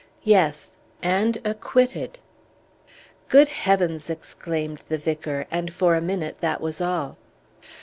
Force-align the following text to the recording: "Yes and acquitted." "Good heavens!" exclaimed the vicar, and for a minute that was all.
"Yes 0.23 0.77
and 1.03 1.37
acquitted." 1.45 2.17
"Good 3.27 3.49
heavens!" 3.49 4.09
exclaimed 4.09 4.83
the 4.89 4.97
vicar, 4.97 5.45
and 5.51 5.71
for 5.71 5.93
a 5.93 6.01
minute 6.01 6.37
that 6.41 6.59
was 6.59 6.81
all. 6.81 7.19